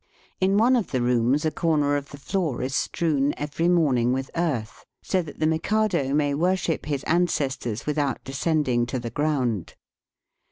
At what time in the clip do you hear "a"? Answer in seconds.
1.45-1.51